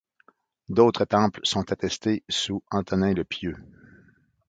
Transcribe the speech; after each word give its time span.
D'autres 0.69 1.05
temples 1.05 1.41
sont 1.43 1.71
attestés 1.71 2.23
sous 2.27 2.63
Antonin 2.71 3.13
le 3.13 3.23
Pieux. 3.23 3.55